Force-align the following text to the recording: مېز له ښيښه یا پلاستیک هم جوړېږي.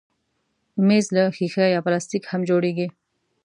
مېز 0.87 1.05
له 1.15 1.23
ښيښه 1.35 1.65
یا 1.73 1.79
پلاستیک 1.85 2.23
هم 2.31 2.41
جوړېږي. 2.49 2.87